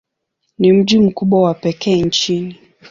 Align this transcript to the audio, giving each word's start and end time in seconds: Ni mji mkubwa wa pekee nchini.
Ni 0.59 0.73
mji 0.73 0.99
mkubwa 0.99 1.41
wa 1.41 1.53
pekee 1.53 2.03
nchini. 2.03 2.59